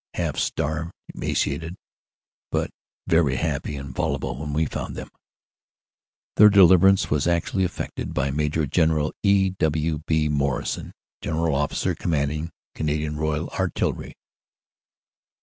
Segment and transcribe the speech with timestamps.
[0.15, 1.75] Half starved, emaciated,
[2.49, 2.71] but
[3.05, 5.11] very happy and voluble we found them.
[6.37, 9.51] Their deliverance was actually effected by Major General E.
[9.51, 10.01] W.
[10.07, 10.27] B.
[10.27, 10.91] Morrison,
[11.21, 11.95] G.O.C.,
[12.73, 14.15] Canadian Royal Artillery.